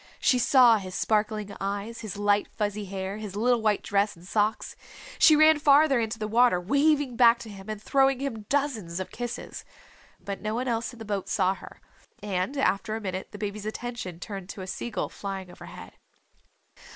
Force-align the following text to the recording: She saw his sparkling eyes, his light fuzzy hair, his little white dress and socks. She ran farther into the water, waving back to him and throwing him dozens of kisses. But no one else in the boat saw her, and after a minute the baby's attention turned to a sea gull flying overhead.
She 0.19 0.39
saw 0.39 0.77
his 0.79 0.95
sparkling 0.95 1.55
eyes, 1.61 1.99
his 2.01 2.17
light 2.17 2.47
fuzzy 2.47 2.85
hair, 2.85 3.17
his 3.17 3.35
little 3.35 3.61
white 3.61 3.83
dress 3.83 4.15
and 4.15 4.25
socks. 4.25 4.75
She 5.19 5.35
ran 5.35 5.59
farther 5.59 5.99
into 5.99 6.17
the 6.17 6.27
water, 6.27 6.59
waving 6.59 7.15
back 7.15 7.37
to 7.41 7.49
him 7.51 7.69
and 7.69 7.79
throwing 7.79 8.19
him 8.19 8.47
dozens 8.49 8.99
of 8.99 9.11
kisses. 9.11 9.63
But 10.19 10.41
no 10.41 10.55
one 10.55 10.67
else 10.67 10.91
in 10.91 10.97
the 10.97 11.05
boat 11.05 11.29
saw 11.29 11.53
her, 11.53 11.81
and 12.23 12.57
after 12.57 12.95
a 12.95 12.99
minute 13.01 13.27
the 13.29 13.37
baby's 13.37 13.67
attention 13.67 14.19
turned 14.19 14.49
to 14.49 14.61
a 14.61 14.65
sea 14.65 14.89
gull 14.89 15.07
flying 15.09 15.51
overhead. 15.51 15.93